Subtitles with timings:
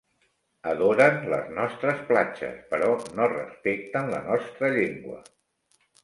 [0.69, 2.87] Adoren les nostres platges però
[3.19, 5.21] no respecten la nostra llengua.